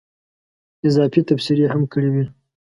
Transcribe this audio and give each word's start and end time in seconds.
اضافي 0.87 1.21
تبصرې 1.29 1.65
هم 1.73 1.81
کړې 1.91 2.09
وې. 2.13 2.25